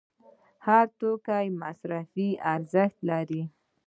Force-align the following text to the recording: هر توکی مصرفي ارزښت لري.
هر 0.65 0.85
توکی 0.99 1.45
مصرفي 1.61 2.27
ارزښت 2.53 2.97
لري. 3.09 3.41